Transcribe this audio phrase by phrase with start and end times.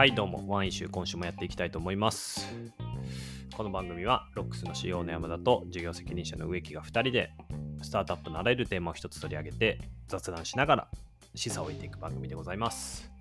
[0.00, 2.48] はい、どうも、ワンイシュー今週もやっていきたいと思います。
[3.54, 7.32] この番組は、ロックスの CEO の山田と事業責任者の植木が2人で、
[7.82, 9.78] スタートアップのあらゆるテーマを一つ取り上げて、
[10.08, 10.88] 雑談しながら、
[11.34, 13.12] 示唆を置いていく番組でございます。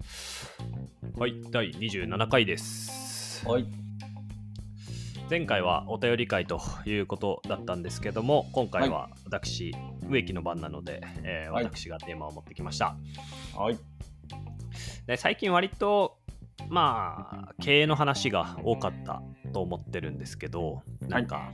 [1.17, 3.45] はい、第27回です。
[3.45, 3.65] はい。
[5.29, 9.75] 前回はお便り会ということだったんですけども、今回は私、
[10.07, 12.95] 植木の番なので、えーはい私がテーマを持ってきました。
[13.53, 13.77] はい。
[15.09, 16.18] で最近割と
[16.67, 19.21] まあ経営の話が多かった
[19.53, 21.51] と思ってるんですけどなんか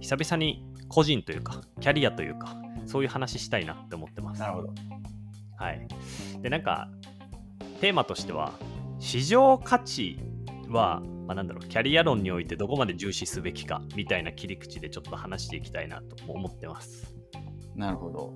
[0.00, 4.40] 久々に個人というかキャリアというかそういう話したいなって思ってます。
[4.40, 4.74] なるほど。
[5.56, 5.88] はい、
[6.40, 6.88] でなんか
[7.80, 8.52] テーマとしては
[9.00, 10.18] 市場価値
[10.68, 17.14] は、まあ、なんだろうキャリア論においてどこまで重視すべきかみたいな切り口でちょっと話していきたいなと思ってます。
[17.74, 18.32] なるほど。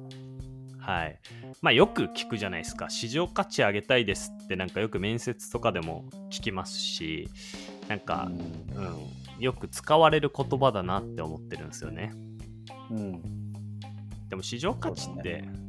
[0.82, 1.18] はい。
[1.60, 2.90] まあよく聞くじゃないですか。
[2.90, 7.28] 市場価値上げたいですってなんかよく面接とかでも聞きますし、
[7.88, 8.30] なんか、
[8.74, 12.12] うん、よく使われる言葉だなって思ってるんですよね。
[12.90, 13.22] うん。
[14.28, 15.62] でも市場価値って、そうだ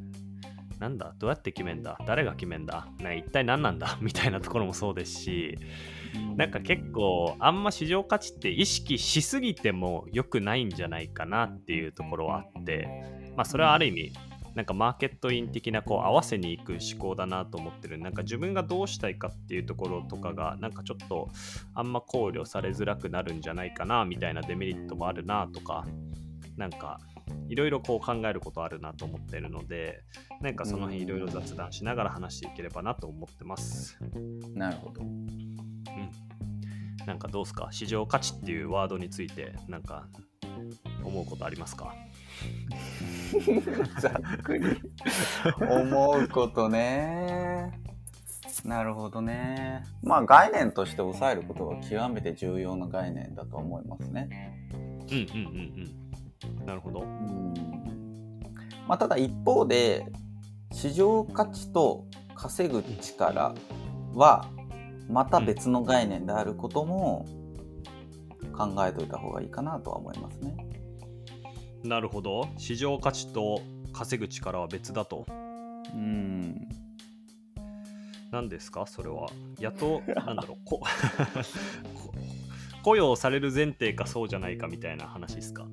[0.79, 1.15] なんだ？
[1.19, 1.97] どうやって決めんだ？
[2.05, 2.87] 誰が決めんだ？
[2.99, 3.97] な一体何なんだ？
[4.01, 5.57] みたいなところもそうですし、
[6.35, 12.87] なんか結構あんま市場価値って意識しすぎても良くないんじゃないかなっていうところはあって
[13.37, 14.13] まあそれはある意味
[14.55, 21.29] なんかマーケットイン的なこう合わせに行く思考だなと思ってるなんか自分がどうしたいかっていうところとかがなんかちょっと
[21.73, 25.85] あんま考慮されづらくなるんじゃないかなみたいなデメリットもあるなとか
[26.55, 26.99] なんか
[27.47, 30.03] いろいろこう考えることあるなと思ってるので
[30.39, 33.97] なんかその辺いろいろ雑談しながら話していければなと思ってます。
[34.53, 35.01] なるほど。
[37.05, 37.67] なんかどうすか？
[37.71, 40.07] 市場価値っていうワードについてなんか
[41.03, 41.93] 思うことありますか？
[43.99, 44.65] ざっくり。
[45.69, 47.71] 思うことね。
[48.65, 49.83] なるほどね。
[50.01, 54.29] まあ概念として抑えることが極めて重要な概念だと思いますね。
[55.11, 57.53] うんうんうんうんなるほどうん。
[58.87, 60.05] まあただ一方で
[60.71, 62.05] 市場価値と
[62.35, 63.53] 稼ぐ力
[64.13, 64.45] は
[65.09, 67.25] また別の概念であることも
[68.57, 70.55] 考えといた方がいいかなとは思いますね。
[71.83, 72.47] なるほど。
[72.57, 73.61] 市場価値と
[73.91, 75.25] 稼ぐ力は別だと。
[75.93, 76.67] うん。
[78.31, 78.85] 何ですか？
[78.87, 79.27] それは。
[79.59, 80.57] 雇 なんだろう。
[80.65, 80.79] こ
[81.93, 82.13] こ
[82.83, 85.65] 雇用される前提かそうじゃないかみたいな話ですか？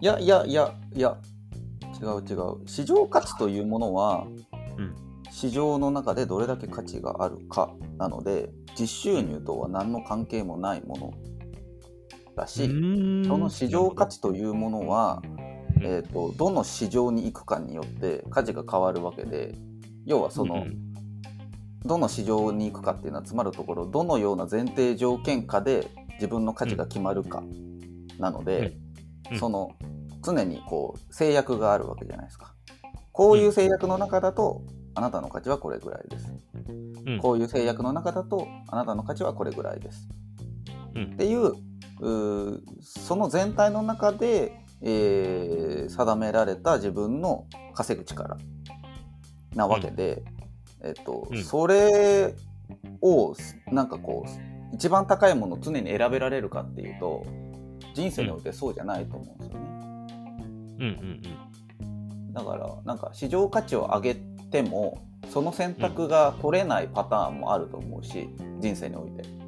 [0.00, 1.16] いやいやいやいや。
[2.00, 2.66] 違う違う。
[2.66, 4.26] 市場価値というものは、
[4.76, 4.94] うん。
[5.30, 11.14] 市場の中でどれだけ価値があるかなので実収入とは何の関係もないもの
[12.36, 15.52] だし、その市場価値というものは、うん
[15.84, 19.54] えー、とどの市場に行くかによって価値が変わるわけで
[20.06, 20.92] 要はその、うん
[21.84, 27.42] どの市場に行くかっていうのはつまるところどのような前提条件下で自分の価値が決まるか
[28.18, 28.76] なので、
[29.32, 29.38] うん。
[29.38, 29.72] その
[30.22, 32.54] 常にこう制約があるわけじゃないですか。
[33.10, 34.62] こういう制約の中だと
[34.94, 36.32] あなたの価値はこれぐらいです。
[37.06, 37.18] うん。
[37.18, 40.08] こういう制約の中だとあなたの価値はこれぐらいです。
[40.94, 41.02] うん。
[41.14, 41.54] っていう
[42.80, 48.38] その全体の中で、えー定められた自分の稼ぐ力
[49.54, 50.22] なわけで、
[50.82, 52.34] えっとうんそれ
[53.00, 53.34] を
[53.70, 57.24] なんかこう一番高いものを常に選べられるかっていうと
[57.94, 59.66] 人生においてそうじゃないと思うんですよね。
[60.80, 69.41] うんうんだからなんか市場価値を上げてもその選択が取れないパターンもあると思うし人生において。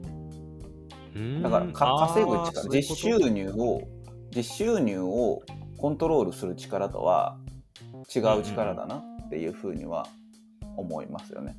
[1.15, 1.43] うん。
[1.43, 3.83] だからか稼ぐ力実収入を
[4.35, 5.43] 実収入を
[5.79, 7.39] コントロールする力とは
[8.15, 10.07] 違う力だなっていうふうには
[10.77, 11.57] 思いますよね。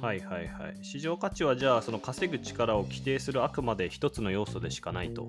[0.00, 0.78] はいはいはい。
[0.82, 5.28] 市場価値はじゃあその稼ぐ力を規定するあくまで一つの要素でしかないと。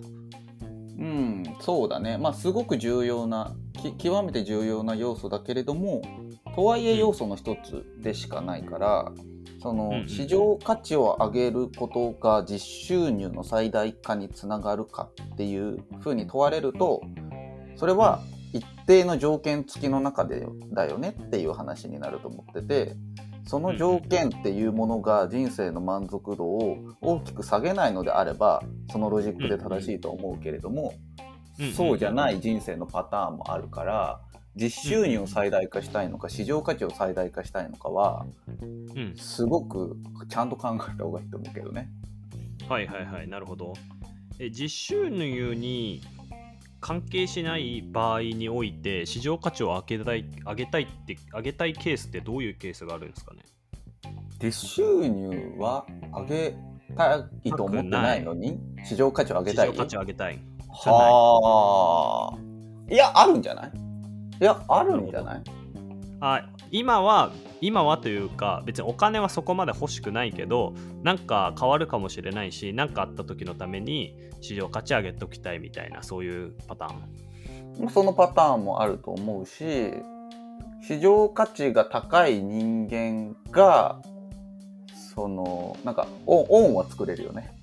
[0.99, 2.17] うん、そうだね。
[2.17, 6.01] まあすごく重要なき極めて重要な要素だけれども
[6.55, 17.01] とはいえ要素の一つでしかないから、そうんうんの市場価値を上げることが実収入の最大化につながるかっていうふうに問われると
[17.75, 18.21] それは
[18.53, 22.95] 一定の条件付きの中でだよねっていう話になると思ってて
[23.45, 30.93] その条件っていうものが人生の満足度を大きく下げないのであればそのロジックで正しいと思うけれども
[31.75, 34.21] そうじゃない人生のパターンもあるから
[34.55, 38.25] 実収入を最大化したいのか市場価値を最大化したいのかは
[38.59, 38.65] う
[38.99, 39.15] ん。
[39.15, 41.89] すごくちゃんと考えた方がいいと思うけどね。
[42.67, 43.73] はいはいはいなるほど。
[44.39, 46.01] え実収入に
[46.79, 53.43] 関係しない場合において市場価値を上げたい上げたいって上げたいケースってどういうケースがあるんですかね？
[54.41, 56.55] 実収入は上げ
[56.97, 59.67] たいと思ってないのに市場価値を上げたい？
[59.69, 60.39] 市場価値を上げたい。
[60.69, 62.93] はあ。
[62.93, 63.71] いやあるんじゃない？
[64.41, 65.43] いやあるんじゃない？
[66.19, 70.73] あ今は今はというか別にお金はそこまで欲しくないけど
[71.03, 77.89] なんか変わるかもしれないし何かあった時のために市場価値上げときたいみたいなそういうパターン。
[77.89, 79.93] そのパターンもあると思うし
[80.83, 84.01] 市場価値が高い人間が
[85.15, 87.53] そのなんかオンオンは作れるよね。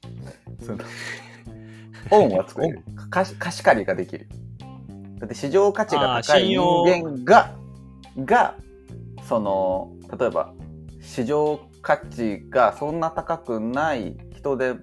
[0.60, 0.78] その
[2.10, 2.82] オンは作れる。
[3.10, 4.28] 貸し借りができる
[5.22, 7.54] だって市場価値が高い人間が
[8.24, 8.56] が
[9.28, 10.52] その例えば
[11.00, 14.74] 市場価値がそんな高くない人で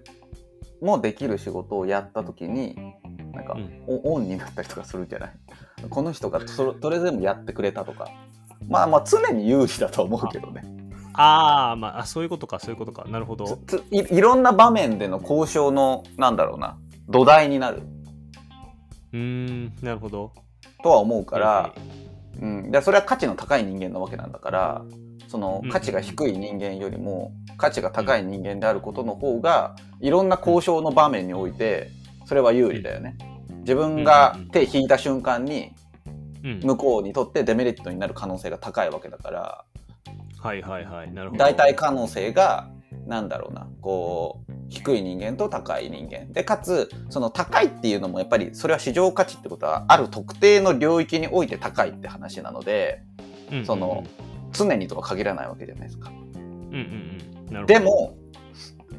[0.82, 2.78] もできる仕事をやった時に
[3.34, 3.84] なんか、うん。
[3.86, 5.32] オンになったりとかするんじゃない？
[5.90, 8.08] この人がそそれでもやってくれたとか。
[8.70, 10.64] まあまあ常に有利だと思うけどね。
[11.14, 13.04] あー、まああそういうことかそういうことか。
[13.10, 13.60] なるほど。
[13.92, 16.78] いいろんな場面での交渉のなんだろうな
[17.10, 17.84] 土台になる
[19.14, 19.76] うーん。
[19.82, 20.32] なるほど。
[20.84, 21.74] とは思うから、は
[22.40, 24.86] いうん、でそれは価値の高い人間なわけなんだから
[25.28, 25.70] そのうん。
[25.70, 31.90] 価値が低い人間よりも価値が高い人間であることの方がいろんな交渉の場面において
[32.26, 33.18] それは有利だよね。
[33.62, 35.72] 自分が手引いた瞬間に
[36.44, 36.60] うん。
[36.62, 39.66] 向こうにとってデメリットになる可能性が高いわけだから
[40.42, 41.12] はいはいはい。
[41.12, 41.44] なるほど。
[41.44, 42.70] 大体可能性が
[43.08, 43.68] なんだろうな。
[43.82, 46.32] こう低い人間と高い人間。
[46.32, 53.02] でかつその高いっていうのもやっぱりそれは市場価値ってことはある特定の領域において高いって話なので
[53.50, 53.54] うん。
[53.54, 53.66] うんうん。
[53.66, 54.04] その
[54.52, 56.10] 常にとは限らないわけじゃないですか。
[56.10, 56.14] う
[56.72, 56.76] ん
[57.52, 58.16] うんでも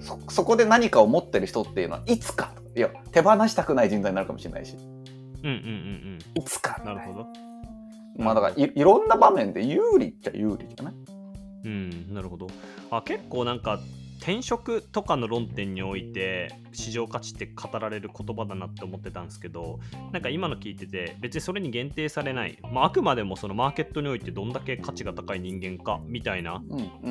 [0.00, 4.74] そそこで何かを持ってる人っていうのはいつかいや手放したくない人材になるかもしれないし。
[4.76, 7.26] うんうんうんいつかうんなるほど。
[8.18, 10.94] まあだからいいろんな場面で有利っちゃ有利じゃない？
[11.64, 12.48] うんなるほど。
[12.90, 13.80] あ結構なんか
[14.18, 19.80] 転職とかの論点において市場価値って語られる言葉だなって思ってたんですけど
[20.12, 26.62] なんか今の聞いてて別にそれに限定されない、まあ、あくまでもそのマーケットにおいてどんだけ価値が高い人間かみたいな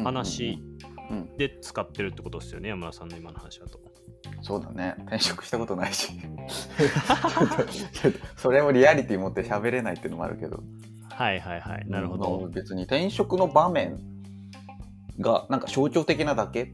[0.03, 0.61] 話
[1.09, 1.37] うん。
[1.37, 3.79] で使ってるってことですよね山田さんの今の話だと。
[4.41, 4.95] そうだね。
[5.07, 6.11] 転職したことないし。
[8.37, 10.61] それもリアリティ持って喋れないっていうのもあるけど。
[11.09, 12.37] はいはいはいなるほど。
[12.37, 13.97] うん別に転職の場面
[15.19, 16.73] がなんか象徴的なだけ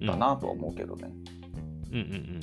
[0.00, 1.10] うんだなとは思うけどね、
[1.90, 2.40] うんうん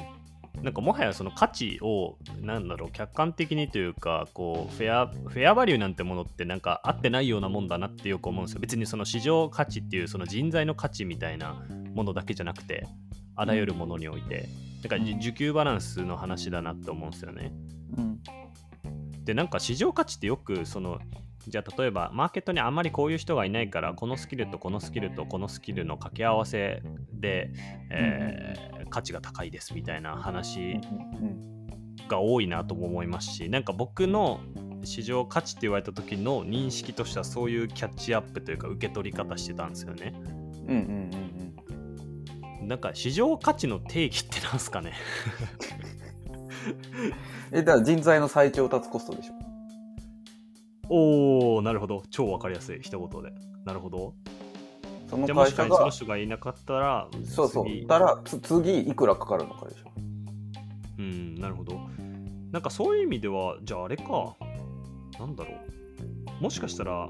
[0.58, 0.64] うん。
[0.64, 8.62] なんかもはやその価値をなんだろう客観的にというかこうフェアフェアバリューなんてものってなんか合ってないようなもんだなってよく思うんですよ。
[8.62, 11.56] 別にその市場価値っていうその人材の価値みたいな
[11.94, 12.88] ものだけじゃなくて
[13.36, 14.48] あらゆるものにおいて。
[14.84, 17.54] だから需給バランスの話だなって思うんですよね。
[17.98, 18.20] うん。
[19.24, 21.00] でなんか市場価値ってよくその
[21.48, 27.52] じゃあ例えばマーケットにあんまりこういう人がいないからこのスキルとこのスキルとこのスキルの掛け合わせで、
[27.90, 30.76] えー価値が高いですみたいな話う
[31.26, 31.50] ん
[32.08, 34.42] が多いなとも思いますしなんか僕の
[34.84, 40.14] 市場価値って言われた時の認識としてはそういうキャッチアップというか受け取り方してたんですよね。
[40.24, 41.56] うんうんうん
[42.62, 42.68] うん。
[42.68, 44.94] なんか市場価値の定義ってなんすかね。
[47.52, 49.34] えだから人材の再調達コストでしょ
[50.90, 52.04] おーなるほど。
[52.10, 52.80] 超わかりやすい。
[52.82, 53.34] 一言で。
[53.66, 54.14] なるほど。
[55.10, 57.66] その会社がその人がいなかったらそうそう。
[57.66, 57.86] 次。
[57.86, 59.92] たらつ次いくらかかるのかでしょ。
[60.98, 61.80] うん、なるほど。
[62.52, 64.36] なんかそういう意味では、じゃああれか、
[65.20, 65.52] なんだろ
[66.40, 66.44] う。
[66.44, 67.10] もしかしたら、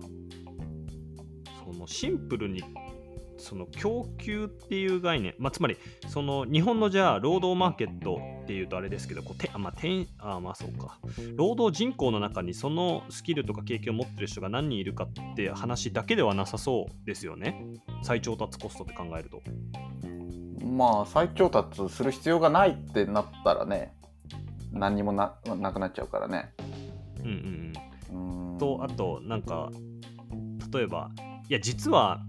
[1.65, 2.63] そのシンプルに、
[3.43, 10.97] その供給っていう概念、まあ、つまり、その日本のじゃあ、労働マーケットっていうとあれですけど、こうてあまあ、てんあまあそうか、
[11.35, 17.65] 労働人口の中にそのスキルとか経験を持ってる人が何人いるかって話だけではなさそうですよね。
[18.01, 19.41] 再調達コストって考えると。
[20.65, 23.93] まあ再調達する必要がないってなったらね
[24.71, 26.53] 何にもななくなっちゃうからね
[27.19, 27.73] うん
[28.11, 29.69] うんうんとあとなんか
[30.71, 31.11] 例えば
[31.49, 32.21] いや実は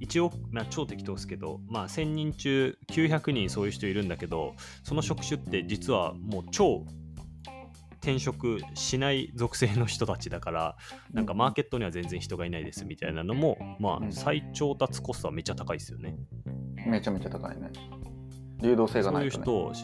[0.00, 6.84] 一応、まあ、超適当ですけど、まあ、1000人中900人そういう人いるんだけどその職種って実はもう超
[8.00, 10.76] 転職しない属性の人たちだから
[11.12, 14.08] なんかマーケットには全然人がいないですみたいなのも、まうん。
[14.08, 16.16] あ、再調達コストはめっちゃ高いですよね。
[16.86, 17.70] めちゃめちゃ高いね。
[18.62, 19.74] 流動性がそうないいうと、ね、人を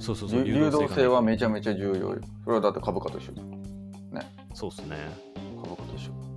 [0.00, 2.18] そうそうそう流流動性はめちゃめちゃ重要よ。
[2.44, 3.34] それはだって株価と一緒。
[4.54, 4.96] そうですね。
[5.62, 6.29] 株価と一緒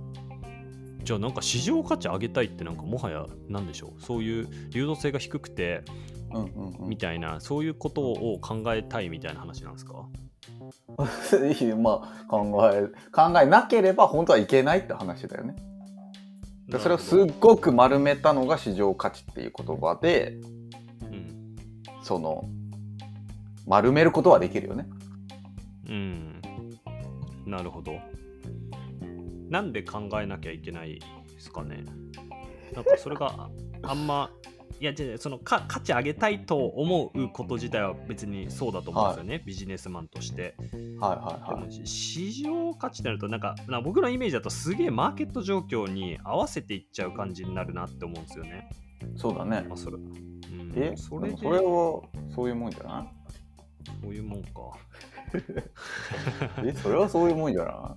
[1.04, 4.02] じゃあなんか市場価値上げたいってなんかもはや何でしょう？
[4.02, 5.82] そういう流動性が低くて
[6.32, 10.06] うんうんうんみたいな、そういうことを考えたいみたいな話なんですか？
[11.80, 15.56] まあ考え考えなければ本当はいけないって話だよね
[16.68, 20.38] でそれをすっごく丸めたのが市場価値っていう言葉で
[22.02, 22.44] その
[23.66, 24.86] 丸めることはできるよね。
[25.88, 26.40] うん。
[27.46, 27.98] なるほど。
[29.48, 31.84] なんで考えなきゃいけないですかね。
[32.74, 33.50] なんかそれがあ
[33.90, 34.30] あんま、
[34.80, 40.54] いや、じゃそのか価値上げたいと思うこと自体は別にそうだと思うんですよね、ビジネスマンとして。
[40.98, 41.86] はいはいでもはい。
[41.86, 48.68] 市場価値になるとなんか、僕のイメージだとすげえマーケット状況に合わせていっちゃう感じになるなって思うんですよね。
[49.16, 49.74] そうだねま。
[49.74, 52.02] あ、それうん、えそれでそれは
[52.34, 53.90] そういうもんじゃない？
[54.02, 54.50] そういうもんか。
[56.64, 57.96] えそれはそういうもんじゃな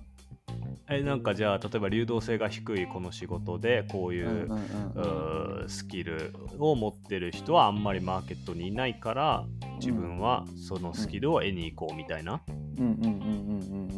[0.88, 5.68] えなんかじゃあ例えば流動性が低いこの仕事でこういいう、うんうんうん。
[5.68, 9.44] スキルを持ってる人はあんまりマーケットにいないから
[9.80, 13.97] 自分はそのスキルを得に行こうみたいな、うんうんうんうんうん。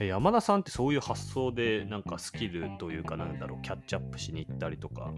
[0.00, 5.12] 山田さんってそういう発想でなんかスキルというかなんだろうキャッチアップしに行ったりとか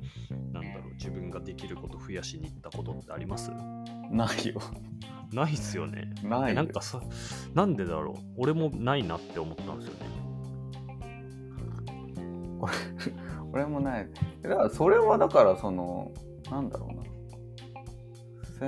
[0.52, 3.50] なんだろう自分ができること増やしに行ったことってあります？
[3.50, 3.84] うん。
[4.16, 4.60] ないよ。
[5.32, 7.02] ないっすよねないなんかさ
[7.54, 8.22] なんでだろう？
[8.38, 10.00] 俺もないなって思ったんですよね
[13.52, 14.08] 俺もない。
[14.42, 16.12] だからそれはだからその、
[16.50, 17.02] なんだろうな。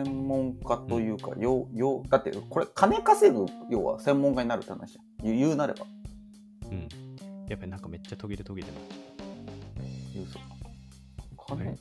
[0.05, 5.03] 専門家というか、よよだってこれ金稼ぐ要は専門家になるって話じゃ
[5.33, 5.85] ん言うなれば。
[6.71, 6.89] うん。
[7.49, 8.75] やっぱりなんかめっちゃ途切れ途切れな
[10.15, 10.43] 言うそう
[11.49, 11.77] 金、はい。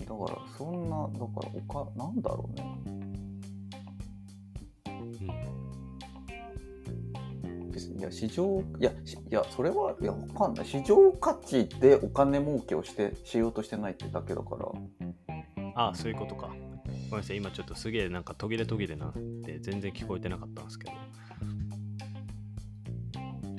[0.00, 2.78] だからそんなだからおかなんだろうね。
[7.70, 10.66] 別にいや市場いやしいやそれはいやわかんない。
[10.66, 14.66] 市場価値でお金儲けをしてしようとしてないってだけだから。
[15.74, 16.48] ああ、そういうことか。
[16.48, 19.12] ごめんなさい、今ちょっとすげえなんか途切れ途切れなっ
[19.44, 20.92] て全然聞こえてなかったんですけど。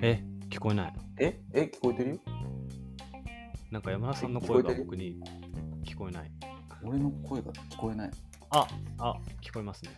[0.06, 0.94] え、聞こえない。
[1.18, 2.18] ええ聞こえてるよ？
[3.72, 5.24] なんか山田さんの声が僕に
[5.86, 6.32] 聞こえない。
[6.84, 8.12] 俺の声が聞こえない
[8.50, 8.68] あ、
[8.98, 9.92] あ、聞こえますね。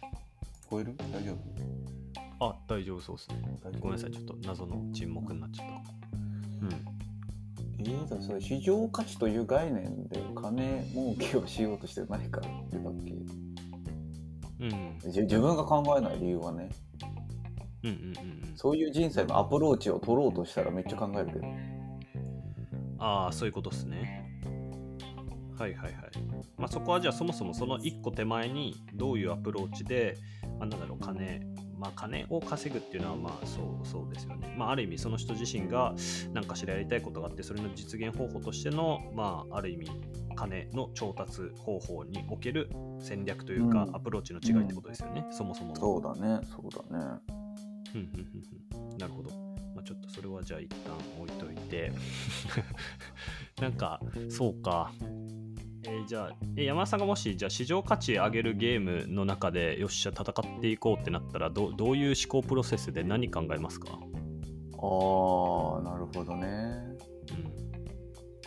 [0.67, 0.95] 聞こえる？
[1.11, 1.31] 大丈
[2.39, 2.45] 夫？
[2.47, 3.59] あ、大丈夫そうですね。
[3.63, 3.81] 大丈夫？
[3.81, 5.73] ごめんなさい、ちょっと謎の沈黙になっちゃった。
[5.73, 6.71] うん。
[7.79, 13.11] えー、だそれ市場価値という概念で金儲けをしようとしてないからってだっけ？
[14.65, 14.99] うん。
[15.11, 16.69] じ自分が考えない理由はね
[17.89, 18.57] うんうんうんうん。
[18.57, 21.45] そういう人生のアプローチを取ろうとしたらめっちゃ考えるけど
[22.97, 24.25] ああ、そういうことですね。
[25.57, 25.93] はいはいはい。
[26.57, 30.17] まあそこはじゃあそもそもその一個手前にどういうアプローチで、
[30.59, 31.41] まあ、なんだろう、金、
[31.77, 34.53] まあ金を稼ぐっていうのはまあそうそうですよね。
[34.57, 35.93] まあある意味その人自身が
[36.33, 39.89] 何かしらやりたいことがあって、それの実現方法としての、まあある意味
[40.35, 45.75] 金の調達方法における戦略というか、うんアプローチの違いってことですよね、そもそもの。
[45.75, 47.44] そうだねそうだねうんうんうんうん
[48.99, 49.29] なるほど。
[49.75, 51.91] まあ、ちょっとそれはじゃあ一旦置いといて。
[53.61, 53.99] なんか、
[54.29, 54.91] そうか。
[55.87, 63.97] えーじゃあ、え山田さんがもし、じゃあ市場価値上げるゲームの中で、よっしゃ、戦っていこうってなったら、どどういう思考プロセスで何考えますか、あ
[65.79, 66.95] あなるほどね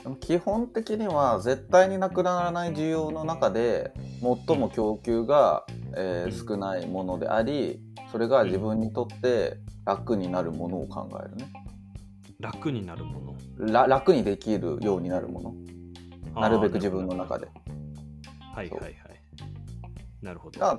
[0.04, 3.92] うん、基本的には絶対になくならない需要の中で
[4.46, 5.64] 最も供給が、
[5.96, 11.50] えーうん少ないものでありそれが自分にとって楽になるものを考えるね
[12.40, 13.20] 楽になるも
[13.58, 13.72] の。
[13.72, 15.40] ら楽にできるようになるも
[16.34, 17.18] のなるべく自分ので。
[17.18, 17.48] 中で
[18.54, 18.94] はいはいはい。
[20.22, 20.60] なるほど。
[20.60, 20.78] が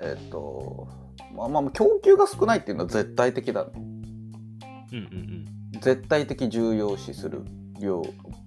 [0.00, 0.88] えっ、と
[1.34, 7.42] まあまあ供給が少ないっていうのは絶対的だねうんうん絶対的重要視する
[7.80, 8.02] 量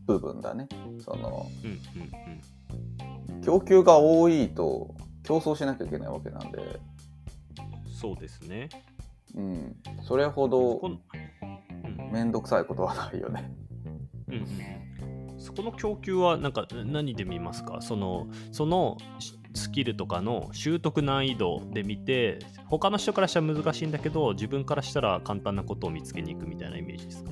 [0.05, 0.67] 部分だね
[0.99, 1.71] そのうん。
[1.71, 3.41] うんうんうん。
[3.41, 6.79] 供給が多いと競争しなきゃいけないわけなんで
[7.99, 8.69] そうですね。
[9.35, 10.81] うん、それほそど
[12.11, 13.51] 面倒くさいことはないよね。
[14.27, 17.79] うんうん、そこの供給はなんか何で見ますか？
[17.81, 27.31] そのそのしスキルとかの習得難易度で見て他の人からしたら難しいんだけど自分からしたら簡単なことを見つけに行くみたいなイメージですか？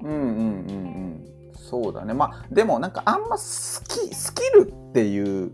[0.00, 1.52] うんうんうんうん。
[1.54, 2.14] そうだね。
[2.14, 5.52] まあでもなんかあんまスキスキルっていう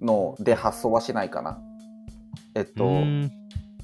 [0.00, 1.62] ので発想はしないかな。
[2.54, 3.02] えっと、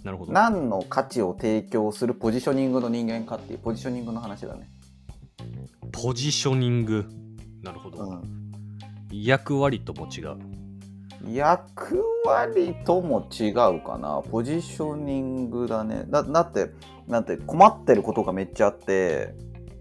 [0.03, 0.33] なるほど。
[0.33, 4.71] 何の価値を提供するポジショニングの人間かっていうポジショニングの話だね。
[5.93, 7.07] ポジショニング。
[7.63, 8.23] なるほど、うん、
[9.13, 10.39] 役割とも違う。
[11.33, 14.23] 役割とも違うかな。
[14.29, 16.05] ポジショニングだね。
[16.09, 16.71] だだって、
[17.07, 19.35] なんて困ってることがめっちゃあって、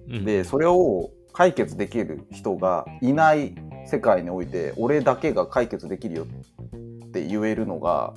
[0.08, 0.26] うん。
[0.26, 3.56] でそれを解決できる人がいない
[3.88, 8.14] 世界において俺だけが解決できるよって言えるのが、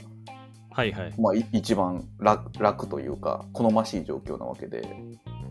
[0.75, 4.83] はいはいまあ、い一番楽楽というか好ましい状況なわけで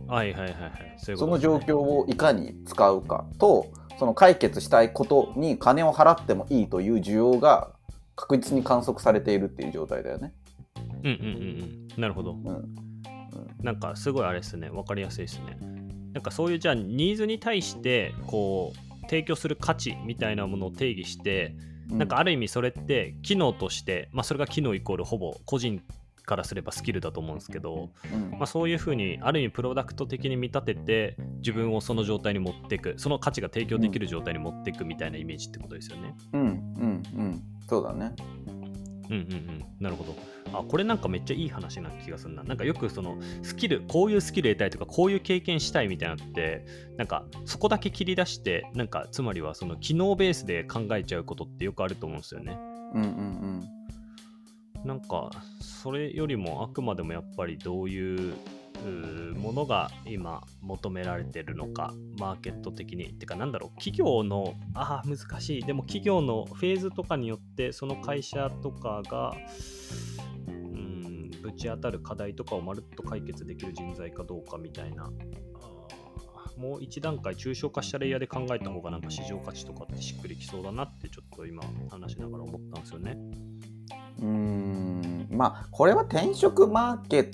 [0.07, 1.17] はいはいはいはい。
[1.17, 7.71] その状況をいかに使うかとその解決したいことに金を払ってもいいという需要が
[8.15, 10.33] 確実に観測されているっていう状態だよね。
[10.75, 12.01] うんうんうんうん。
[12.01, 12.33] なるほど。
[12.33, 12.93] うん
[13.63, 14.69] なんかすごいあれですね。
[14.69, 15.57] わかりやすいですね。
[16.13, 21.55] なんかそういうじゃあニーズに対してこう提供する価値みたいなものを定義して、
[21.87, 25.81] なんかある意味それって機能として、まあそれが機能イコールほぼ個人
[26.25, 36.15] からすればスキルだと思うんですけど、うんまあ、そういうふうにある意味プロダクト的に見立てて自分をその状態に持っていくその価値が提供できる状態に持っていくみたいなイメージってことですよね。
[36.33, 38.13] うんうんうんそうだね。
[39.09, 40.15] うんうんうんなるほど。
[40.57, 42.43] あこれなんかめっちゃいい話な気がするな。
[42.43, 46.65] なんかよくそのスキルこういうスキル得たいとかこういう経験したいみたいなのって
[46.97, 52.57] なんかそこだけ切り出してなんかつまりはその機能ベースで考えちゃうことってよくあると思うんですよね。
[52.93, 53.69] うんうん
[54.85, 55.31] なんか
[55.61, 58.35] それよりもあくまでもやっぱりどういう
[58.83, 69.35] ものが今求められてるのかマーケット的にってかなんだろう企業のああ難しいでも企業のフェーズとかによってその会社とかが
[70.47, 75.09] うんぶち当たる課題とかをまるっと解決できる人材かどうかみたいな
[76.57, 83.17] もう一段階抽象化したレイヤーで考えた方がなんか市場価値とかってしっくりきそうだなってちょっと今話しながら思ったんですよね。
[84.21, 84.27] うん。
[84.27, 87.31] うーんまあこれは転職マーケッ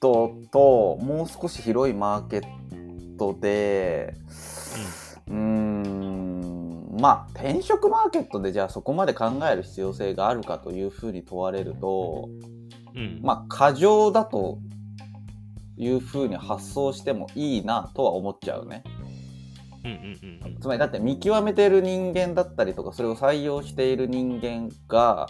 [0.00, 4.14] トともう少し広いマーケットで
[5.28, 12.28] うーんまあ転職マーケットでじゃあそこまで考える必要性があるかというふうに問われると
[12.94, 14.58] うんまあ過剰だと
[15.76, 18.82] いうふうに発想してもいいなとは思っちゃうね。
[19.82, 19.98] うんうん
[20.44, 25.26] うんうんつまりだって見極めている人間だったりとかそれを採用している人間が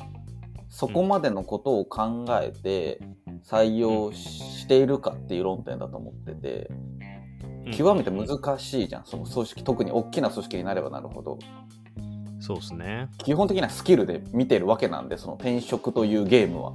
[0.68, 2.98] そこまでのことを考えて
[3.44, 6.70] 採用しているかっていう論点だと思ってて
[7.66, 11.38] うん極めて難しいじゃんその組織特に大きな組織になればなるほど
[12.40, 13.08] そうですね。
[13.18, 16.72] 基本的にはスキルで見てるわけなんでその転職というゲームは。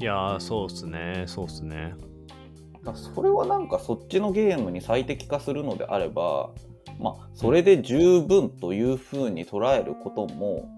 [0.00, 1.94] いやー、そうっすね、そうっすね。
[2.94, 6.50] それはなんかそっちのゲームに最適化するのであれば
[6.98, 10.68] まあそれで十分というふうに捉えることも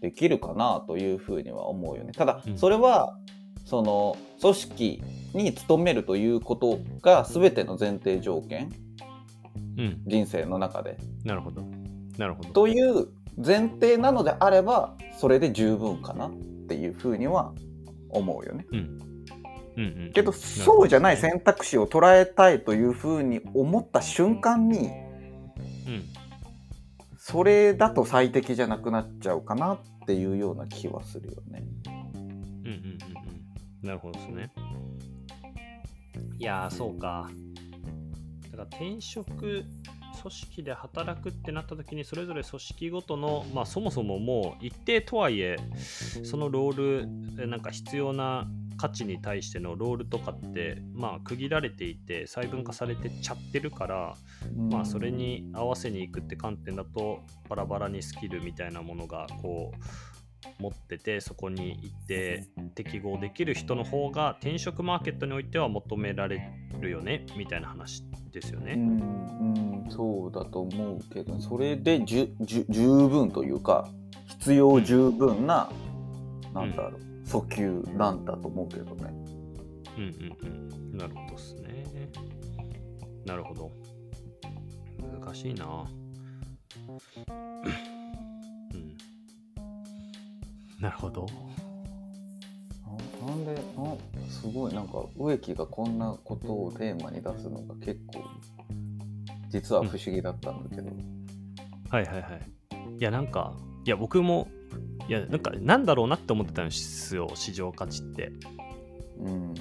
[0.00, 2.12] できるかなというふうには思うよね。
[2.12, 3.18] ただうんそれは
[3.66, 5.02] その組織
[5.34, 8.70] に勤めるということが全ての前提条件
[9.78, 10.96] うん、人生の中で。
[11.24, 11.62] なるほど。
[12.18, 12.48] なるほど。
[12.50, 16.32] という前提なのであればそれで十分かなっ
[16.68, 17.52] ていうふうには
[18.08, 18.66] 思うよね。
[18.72, 19.00] うん。
[19.76, 20.12] うんうん。
[20.12, 26.04] けどそうじゃない選択肢を捉えたいというふうに思った瞬間にうん。
[27.18, 31.64] それだと最適じゃなくなっちゃうかなっていうような気はするよね。
[31.86, 33.25] うんうんうんうん。
[33.86, 34.50] なるほどですね。
[36.38, 37.30] いやー、そうか。
[38.50, 39.64] だから転職、
[40.20, 45.56] 組織で働くってなった時に、それぞれ組織ごとの、まあそもそももう一定とはいえ、
[46.24, 54.14] そのロール、えなんか必要な価値に対してのロールとかって、まあ区切られていて、細分化されてちゃってるから、
[54.56, 60.15] まあそれに合わせにいくって観点だとバラバラにスキルみたいなものがこう
[60.58, 62.44] 持っててそこに行って
[62.74, 68.74] 適合できる人の方が転職マーケットにおいては求められるよねみたいな話ですよね。
[68.74, 73.88] うん、うん、そうだと思うけどそれでじゅじゅ十分というか
[74.26, 75.70] 必要十分な、
[76.52, 79.12] なんだろう訴求なんだと思うけどね。
[79.96, 80.36] うんうん
[80.92, 80.96] うん。
[80.98, 81.84] なるほどっすね。
[83.24, 83.72] なるほど。
[85.20, 85.84] 難しいな。
[90.76, 90.82] うん。
[90.82, 91.26] なるほど。
[93.20, 93.60] ななんでな
[94.30, 98.22] すごいなんか植木がこんなことをテーマに出すのが結構
[99.48, 100.90] 実は不思議だったんだけど。
[101.90, 102.50] はいはいはい。
[102.98, 104.48] いや、なんか、いや、僕も、
[105.08, 108.32] いや、なんか、なんだろうなって思ってたんですよ、市場価値って。
[109.18, 109.54] うん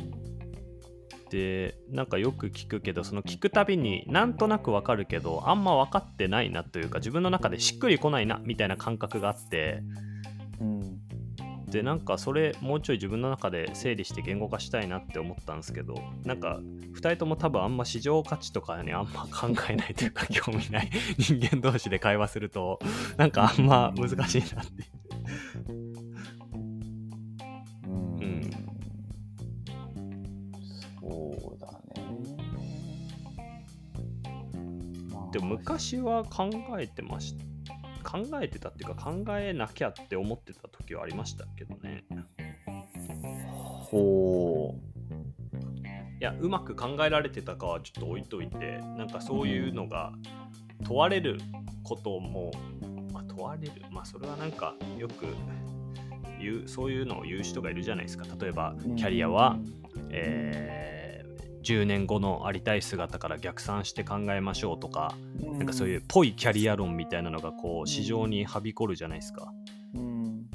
[1.30, 10.14] で、なんかよく聞くけど、その聞くたびになんとなくわかるけど、あんま分かってないなというか、自分の中でしっくりこないなみたいな感覚があって、うん
[11.75, 16.61] で、なんかそれもうちょい自分の中で整理して言語化したいなって思ったんですけど、なんか
[16.93, 22.79] 2人とも多分あんま市場価値とかにあんま考えないというか、興味ない 人間同士で会話すると、
[23.17, 24.71] なんかあんま難しいなって。
[27.85, 28.49] うんうん
[31.01, 32.38] そうだね。
[35.11, 37.54] まあでも昔は考えてました。
[38.05, 42.05] 考えてたっていうか考えなきゃって思ってた時はありましたけどね。
[43.89, 44.75] ほ
[46.19, 50.13] いやうまく考えられてたかはちょっと置いといてなんかそういうのが
[50.85, 51.39] 問われる
[51.83, 52.51] ことも、
[53.11, 53.73] まあ、問われる。
[53.91, 55.25] まあそれはなんかよく
[56.39, 58.25] 言うそういうのを言う人がいるじゃないですか。
[58.39, 59.57] 例えばキャリアは、
[60.09, 61.04] えー
[61.65, 69.51] 10年後のありたい姿から逆算して考えましょうとか、なんかそういうぽいキャリア論みたいなのがこう市場にはびこるじゃないですか。
[69.95, 70.47] うん。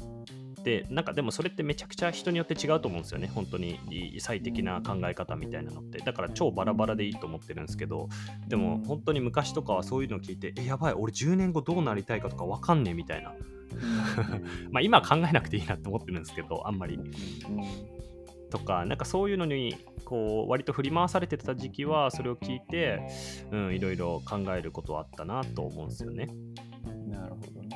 [0.63, 3.29] でなんかでもそれってめちゃくちゃ人によって違うと思うんですよね。
[3.33, 3.79] 本当に
[4.19, 5.99] 最適な考え方みたいなのって。
[5.99, 8.07] だから超バラバラでいいと思ってるんですけど
[8.47, 13.33] でも本当に昔とかはそういうのを聞いてえやばい俺10年後どうなりたいかとか分かんねえみたいな。
[14.71, 16.99] まあ今は考えなくていいなって思ってるんですけどあんまり
[18.51, 22.99] とかなんかそういうのにこう割と振り回されてた時期はそれを聞いて、
[23.51, 26.27] うん、いろいろ考えることはあったなと思うんですよね。
[27.07, 27.69] なるほどね。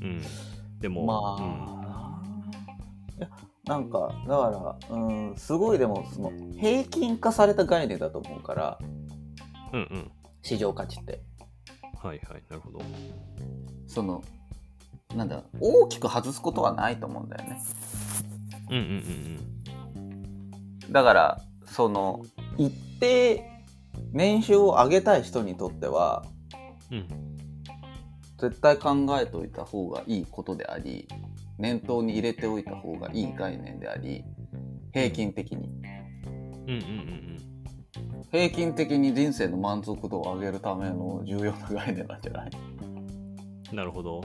[0.00, 0.22] うん、
[0.78, 2.22] でも、まあ、
[3.18, 3.28] いや
[3.64, 8.78] なんかだから、うん、すごいでもその平均化された概念だと思うから
[9.72, 10.10] うん、うんうん
[10.42, 11.20] 市場価値って
[12.02, 12.80] はいはいなるほど。
[13.86, 14.22] その
[15.14, 17.60] なんだ大きく外すことはないと思うんだよね。
[18.70, 19.59] うんうんうん
[20.90, 22.24] だからその
[22.58, 23.44] 一定
[24.12, 26.24] 年収を上げたい人にとっては
[26.90, 26.98] うん。
[26.98, 27.06] うん
[28.38, 31.06] 絶対考えておいた方がいいことであり
[31.58, 34.24] 念頭に入れておいた方がいい概念であり
[34.94, 35.68] 平均的に。
[35.68, 37.36] うんうんうん
[38.32, 42.50] 平均的に人生の満足度を上げるための重要な概念なんじゃない？
[43.70, 44.24] うんなるほど。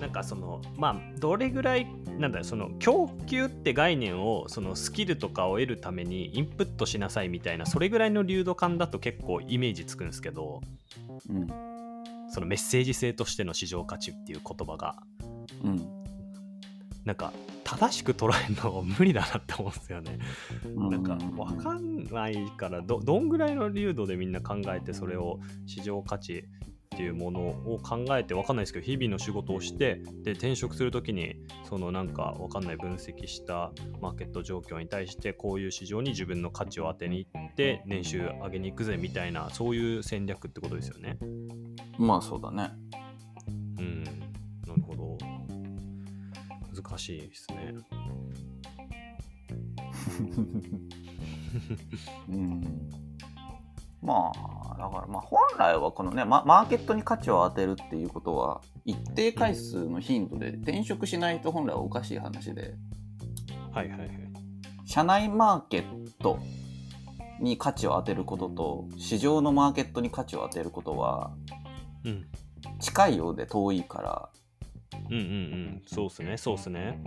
[0.00, 1.86] なんかそのまあどれぐらい
[2.18, 10.60] なんだその供給って概念をそのスキルとかを得るためにインプットしなさいみたいなそれぐらいの流度感だと結構イメージつくんですけど
[11.28, 11.46] うん
[12.30, 14.96] そのメッセージ性としての市場価値っていう言葉が
[15.64, 15.98] うん
[17.04, 17.32] なんか
[17.64, 20.18] 正しく捉えるの無理だなって思うんですよね。
[20.64, 26.44] うんなんか分かんないからどどんぐらいの流度でみんな考えてそれを市場価値
[26.98, 41.18] っていうものを考えて分かんないですけど日々の仕事をしてで転職するときにそのなんか分かんない分析したマーケット状況に対してこういう市場に自分の価値を当てに行って年収上げに行くぜみたいなそういう戦略ってことですよね。
[41.98, 42.72] まあそうだね
[43.78, 44.10] うんな
[44.74, 45.16] るほど
[46.82, 47.74] 難しいですね。
[52.28, 52.90] うん
[54.02, 62.74] まあだからまあ本来はこのねママーケットに価値を当てるっていうことは一定回数の頻度で転職しないと本来はおかしい話で
[63.72, 64.10] はいはいはい。
[64.86, 65.82] 社内マーケッ
[66.22, 66.38] ト
[67.40, 71.32] に価値を当てることと市場のマーケットに価値を当てることは
[72.04, 72.26] うん
[72.80, 74.28] 近いようで遠いから
[75.10, 75.82] うんうんうん。
[75.86, 76.36] そうっすね。
[76.36, 77.00] そうっすね。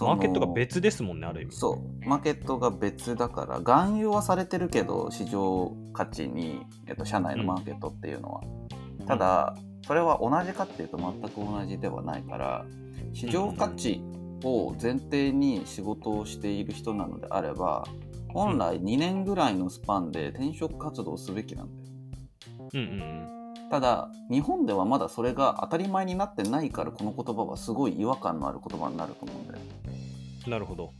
[0.00, 1.52] マーケットが別ですもんねある意味。
[1.52, 2.08] そう。
[2.08, 3.58] マーケットが別だから。
[3.58, 8.40] 含有はされてるけど市場価値に、えっと、社内のマーケットっていうのは、
[9.06, 12.64] ただそれは同じかっていうと全く同じではないから
[13.12, 14.00] 市場価値
[14.42, 17.86] を前提に仕事をしている人なのであれば
[18.32, 22.68] 本来2年ぐらいのスパンで転職活動をすべきなんだよ。
[22.72, 22.82] うんう
[23.40, 23.43] ん
[23.74, 29.60] ただ日本ではまだそれが当たり前になってないからこの言葉はすごい違和感のある言葉になると思うんだよ
[30.44, 30.50] うん。
[30.52, 30.92] なるほど。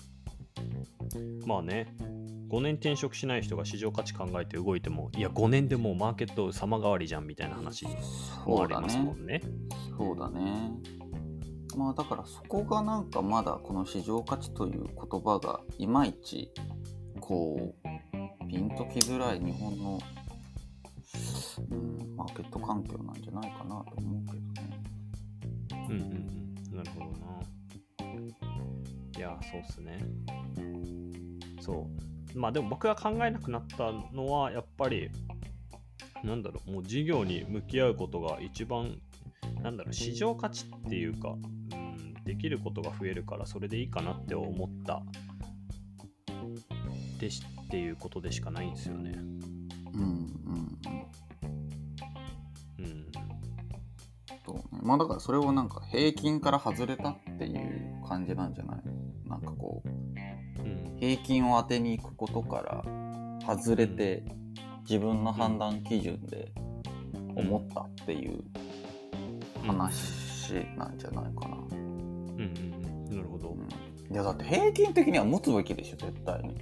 [1.46, 1.94] まあね、
[2.50, 7.96] 5年転職しない人が市場価値考えて動いても、いや、5年でもうマーケット様変わりじゃんみたいな話に
[8.44, 9.40] 思われますもんね。
[9.96, 10.72] そうだね。
[11.76, 16.50] まあだからそこがなんかまだこの市場価値という言葉がいまいち
[17.20, 20.00] こうピンときづらい日本の、
[21.62, 24.81] うん、マーケット環境なんじゃないかなと思うけどね。
[25.88, 26.03] うんうん
[26.71, 26.77] うん。
[26.77, 27.35] なるほどな。
[29.17, 29.99] いや、そうっすね。
[31.61, 31.88] そ
[32.35, 32.38] う。
[32.38, 35.11] まあでも僕が考えなくなったのは、やっぱり、
[36.25, 38.99] なんだろう、もう事業に向き合うことが一番、
[39.62, 41.37] なんだろう、市場価値っていうか、う
[41.77, 45.03] ん、できることが増えるから、それでいいかなって思った。
[47.19, 49.12] でしっていうことでしかないんですよね。
[49.12, 50.05] うんうんうん。
[50.05, 51.23] うん。
[54.85, 58.81] まあだからそれをなんか平均から外れたっていう感じなんじゃない？
[59.29, 60.97] なんかこううん。
[61.01, 64.23] 平均を当てに行くことから外れて
[64.83, 66.53] 自分の判断基準で
[67.35, 68.44] 思ったっていう
[69.66, 71.57] 話なんじゃないかな。
[71.57, 73.16] うんうんうん。
[73.16, 73.49] なるほど。
[73.51, 73.68] うん
[74.12, 76.59] いやだって平均的には持つべきでしょ絶対に。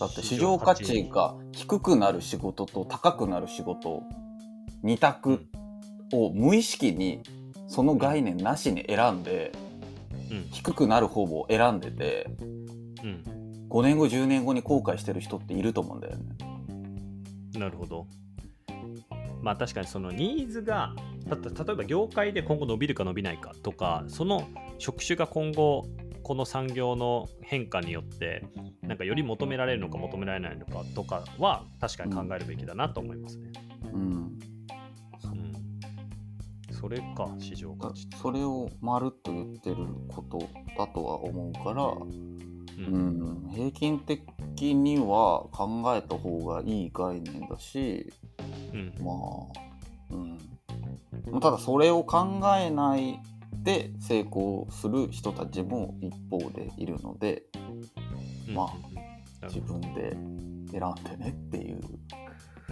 [0.00, 4.02] だって市場価値が低くなる仕事と高くなる仕事
[4.82, 5.46] 二択
[6.12, 7.22] を無意識に
[7.68, 9.52] その概念なしに選んで
[10.30, 12.28] うん低くなる方を選んでて
[13.02, 13.36] うん
[13.68, 16.24] 5年後10年後に後悔してる人っていると思うんだよね。
[17.58, 18.06] なるほど。
[19.42, 20.94] まあ確かにそのニーズが、
[21.28, 25.86] た例えば業界で今後伸びるか伸びないかとか、その職種が今後、
[26.22, 28.44] この産業の変化によって、
[28.82, 33.52] なんかより求められるのか求められないのかとかは、確かに考えるべきだなと思いますね。
[33.92, 34.25] うん。
[36.76, 36.80] うん。
[36.80, 38.08] それか、市場価値。
[38.20, 39.76] それをまるっと言ってる
[40.08, 40.38] こと
[40.76, 42.06] だとは思うから、う。
[42.78, 44.22] うんん、平均的
[44.74, 48.12] には考えた方がいい概念だし、
[48.72, 48.94] うん。
[49.00, 51.40] まあ、うん。
[51.40, 53.20] ただそれを考えない
[53.62, 57.44] で成功する人たちも一方でいるので、
[58.54, 58.66] まあ
[59.42, 60.16] あ自分で
[60.70, 61.80] 選んでねっていう。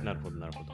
[0.02, 0.72] なるほど、なるほど。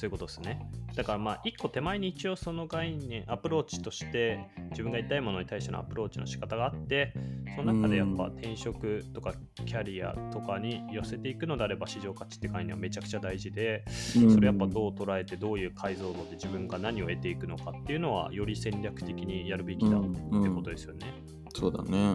[0.00, 0.58] そういうことですね。
[0.96, 7.12] だからまあ、一個手前に一応その概念、アプローチとして、自分が言いたいものに対してのアプローチの仕方があって、
[7.54, 9.34] その中でやっぱ転職とか
[9.66, 21.12] キャリアとかに寄せていくのであれば、市場価値って概念はめちゃくちゃ大事で、それやっぱどう捉えて、どういう解像度で自分が何を得ていくのかっていうのは、より戦略的にやるべきだってことですよね。
[21.54, 22.14] そうだね。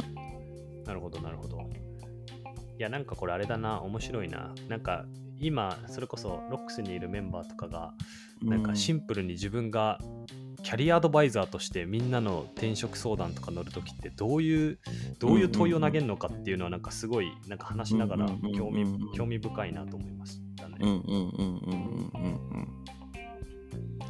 [0.85, 1.59] なるほど、なるほど。
[1.59, 1.61] い
[2.79, 4.55] や、なんかこれあれだな、面白いな。
[4.69, 5.05] なんか
[5.39, 7.93] 今、それこそロックスにいるメンバーとかが、
[8.41, 9.99] なんかシンプルに自分が
[10.63, 14.79] キャリアアドバイザーとしてみんなの転職相談とか乗るときってどういう
[15.19, 20.77] どういう問いを投げるのかっていうのはなんかすごいなんか話しながら興味興味深いなと思いましたね。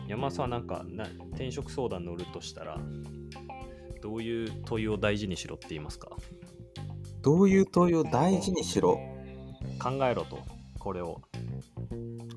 [0.08, 2.80] 山田さんはなんかな転職相談乗るとしたら
[4.02, 6.10] どういう問いを大事にしろって言いますか？
[7.22, 9.00] どういう問いを大事にしろ？
[9.80, 10.40] 考えろと
[10.86, 11.20] これを。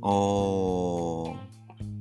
[0.00, 1.36] あー。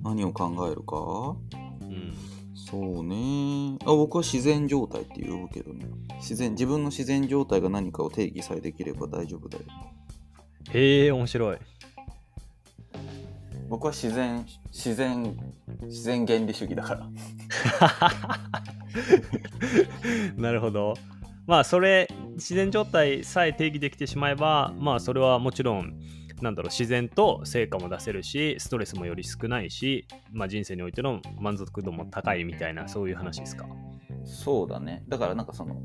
[0.02, 1.36] 何を考えるか？
[1.82, 2.14] うん。
[2.56, 3.78] そうね。
[3.82, 5.86] あ僕は自然状態って言うけどね。
[6.22, 9.66] 自然自分の自然状態が何かを定義さえできれば大丈夫だよ。
[10.72, 11.58] へえ面白い。
[13.68, 15.38] 僕は自然自然
[15.82, 17.10] 自然原理主義だから。
[20.42, 20.94] なるほど。
[21.46, 25.94] まあそれ自然状態さえ定義できてしまえばまあそれはもちろん
[26.42, 33.66] なんだろう自然と成果も出せるしストレスもより少ないし、まあ、人生においての満足度も高いみたいなそういう話ですか？
[34.24, 35.04] そうだね。
[35.08, 35.82] だからなんかその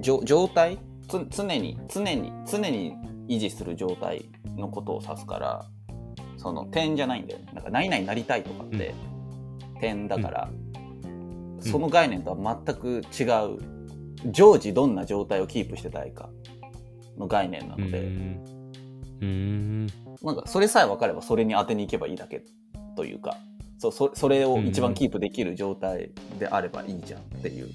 [0.00, 0.78] 状態？
[1.08, 2.94] つ常に常に常に
[3.28, 5.66] 維持する状態のことを指すから
[6.36, 7.46] その点じゃないんだよね。
[7.54, 8.94] なんか何々になりたいとかって、
[9.80, 10.50] 点だから、
[11.60, 13.24] その概念とは全く違
[13.54, 13.58] う。
[14.30, 16.28] 常時どんな状態をキープしてたいか
[17.16, 19.86] の概念なので、うーん。
[20.22, 22.44] なんかそれさえ分かればそれに当てに行けばいいだけ
[22.96, 23.36] というか
[23.78, 27.68] そうそそれを一番キープできる状態であればいいじゃんっていう。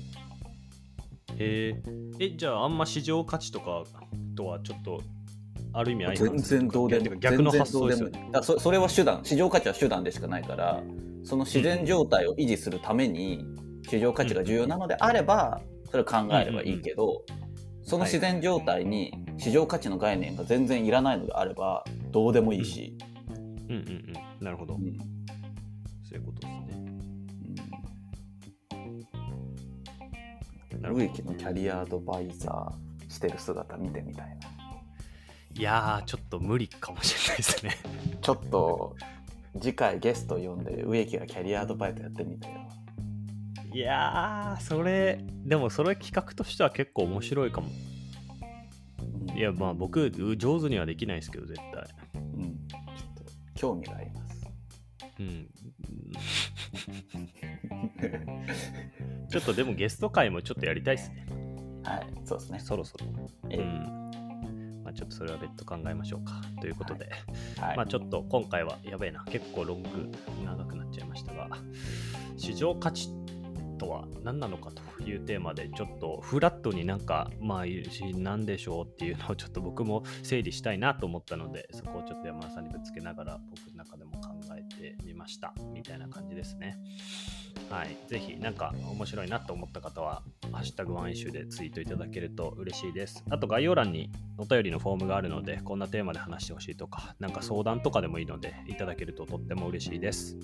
[1.38, 2.16] へー。
[2.20, 3.84] えじゃああんま市場価値とか
[4.36, 5.02] とはちょっと
[5.74, 8.30] ある意味相全然どうでも逆逆の発想ですよね。
[8.32, 9.22] だそそれは手段。
[9.24, 10.84] 市場価値は手段でしかないから
[11.24, 13.46] その自然状態を維持するために
[13.88, 17.24] 市場価値が重要なのであればそれを考えればいいけど
[17.84, 22.98] その自然状態に市場価値の概念が全然いらないのであればどうでもいいし、
[23.68, 24.98] うんうんうんなるほど、うん
[26.04, 26.84] そういうことですね。
[30.82, 34.36] なうん、るほど植木のキャリアアドバイザーしてる姿見てみたいな。
[35.56, 37.78] いやーちょっと無理かもしれないですね。
[38.22, 38.96] ちょっと
[39.60, 42.56] 次回ゲスト呼んで植木がキャリアアドバイザーやってみたよ。
[43.74, 47.70] いやーそれでもそれ企画としては結構面白いかも。
[49.30, 51.72] うんいやまあ僕上手にはできないですけど絶対。
[52.16, 52.82] うん、ちょっ
[53.16, 53.24] と
[53.56, 54.48] 興味があります。
[55.20, 55.50] うん。
[59.30, 61.26] ちょっとでもゲスト会もちょっとやりたいですね。
[61.84, 62.60] はい、そうですね。
[62.60, 63.06] そろそろ。
[63.50, 64.84] ええうん。
[64.84, 66.42] まあちょっとそれは別途考えましょうか。
[66.62, 67.10] ということで、
[67.60, 70.12] はい、まあちょっと今回はやべえな、結構ロング
[70.46, 71.50] 長くなっちゃいましたが、
[72.38, 73.10] 市場価値
[73.84, 77.64] とは何なのかというテーマで、ちょっとフラットになんか、まあ、
[78.16, 86.78] 何でしょうっていうのをちょっと僕も整理したいなと思ったので、そこをちょっと山田さんにぶつけながら僕の中でも考えてみましたみたいな感じですね。
[87.70, 87.98] はい。
[88.08, 93.24] ぜひ、なんか面白いなと思った方は、ハッシュタグワンイシューでツイートいただけると嬉しいです。
[93.30, 100.38] あと、概要欄にお便りのフォームがあるので、こんなテーマで話してほしいとか、なんか相談とかでもいいので、いただけるととっても嬉しいです。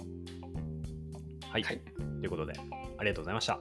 [1.52, 1.64] はい。
[1.64, 2.54] はいということで、
[3.00, 3.60] ありがとうございました。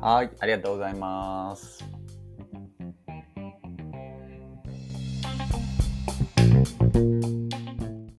[0.00, 1.84] はい、ありがとうございます。